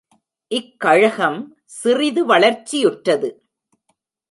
[0.51, 1.57] இக் கழகம்
[1.65, 3.29] சிறிது வளர்ச்சியுற்றது.